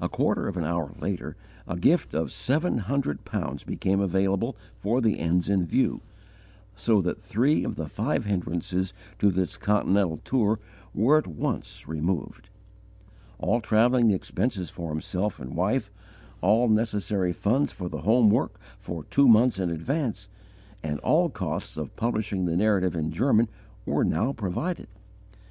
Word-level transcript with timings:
A 0.00 0.08
quarter 0.08 0.48
of 0.48 0.56
an 0.56 0.64
hour 0.64 0.94
later, 0.98 1.36
a 1.68 1.76
gift 1.76 2.14
of 2.14 2.32
seven 2.32 2.78
hundred 2.78 3.26
pounds 3.26 3.64
became 3.64 4.00
available 4.00 4.56
for 4.78 5.02
the 5.02 5.18
ends 5.18 5.50
in 5.50 5.66
view, 5.66 6.00
so 6.74 7.02
that 7.02 7.20
three 7.20 7.62
of 7.62 7.76
the 7.76 7.86
five 7.86 8.24
hindrances 8.24 8.94
to 9.18 9.30
this 9.30 9.58
Continental 9.58 10.16
tour 10.16 10.58
were 10.94 11.18
at 11.18 11.26
once 11.26 11.86
removed. 11.86 12.48
All 13.38 13.60
travelling 13.60 14.10
expenses 14.10 14.70
for 14.70 14.88
himself 14.88 15.38
and 15.38 15.54
wife, 15.54 15.90
all 16.40 16.66
necessary 16.70 17.34
funds 17.34 17.72
for 17.74 17.90
the 17.90 18.00
home 18.00 18.30
work 18.30 18.58
for 18.78 19.04
two 19.04 19.28
months 19.28 19.58
in 19.58 19.68
advance, 19.68 20.30
and 20.82 20.98
all 21.00 21.28
costs 21.28 21.76
of 21.76 21.94
publishing 21.96 22.46
the 22.46 22.56
Narrative 22.56 22.96
in 22.96 23.10
German, 23.10 23.50
were 23.84 24.02
now 24.02 24.32
provided. 24.32 24.88